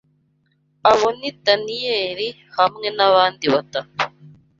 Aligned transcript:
Abo 0.91 1.07
ni 1.19 1.29
Daniyeli 1.45 2.27
hamwe 2.57 2.87
n’abandi 2.97 3.45
batatu 3.55 3.99